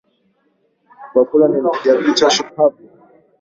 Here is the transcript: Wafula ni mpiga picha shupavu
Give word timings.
Wafula 1.15 1.47
ni 1.47 1.59
mpiga 1.65 1.93
picha 2.01 2.29
shupavu 2.29 2.79